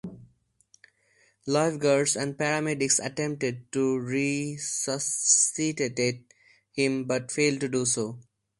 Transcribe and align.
Lifeguards 1.45 2.15
and 2.15 2.35
paramedics 2.35 2.97
attempted 3.05 3.71
to 3.71 3.99
resuscitate 3.99 6.25
him 6.71 7.03
but 7.05 7.31
failed 7.31 7.59
to 7.59 7.67
do 7.69 7.85
so. 7.85 8.17